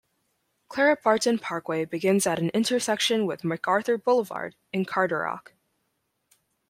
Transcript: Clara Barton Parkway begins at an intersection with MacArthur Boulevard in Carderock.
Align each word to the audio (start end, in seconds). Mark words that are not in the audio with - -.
Clara 0.67 0.95
Barton 1.03 1.37
Parkway 1.37 1.85
begins 1.85 2.25
at 2.25 2.39
an 2.39 2.49
intersection 2.55 3.27
with 3.27 3.43
MacArthur 3.43 3.99
Boulevard 3.99 4.55
in 4.73 4.83
Carderock. 4.83 5.49